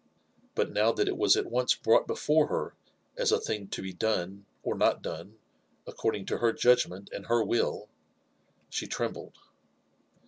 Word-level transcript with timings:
But 0.55 0.71
now 0.71 0.91
that 0.93 1.07
it 1.07 1.15
was 1.15 1.35
at 1.35 1.45
once 1.45 1.75
brought 1.75 2.07
before 2.07 2.47
her 2.47 2.73
as 3.15 3.31
a 3.31 3.39
thing 3.39 3.67
to 3.67 3.83
be 3.83 3.93
done, 3.93 4.47
of 4.65 4.77
not 4.79 5.03
done, 5.03 5.35
accordiqg 5.87 6.25
to 6.29 6.39
her 6.39 6.53
judg 6.53 6.87
ment 6.89 7.11
and 7.13 7.27
her 7.27 7.43
will, 7.45 7.87
she 8.71 8.87
trembled. 8.87 9.35